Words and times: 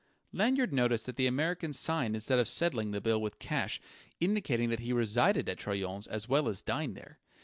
Lanyard 0.33 0.73
noticed 0.73 1.05
that 1.05 1.15
the 1.15 1.27
American 1.27 1.71
signed 1.73 2.15
instead 2.15 2.39
of 2.39 2.47
settling 2.47 2.89
the 2.89 2.99
bill 2.99 3.21
with 3.21 3.37
cash, 3.37 3.79
indicating 4.19 4.71
that 4.71 4.79
he 4.79 4.91
resided 4.93 5.47
at 5.47 5.59
Troyon's 5.59 6.07
as 6.07 6.27
well 6.27 6.49
as 6.49 6.63
dined 6.63 6.95
there. 6.97 7.19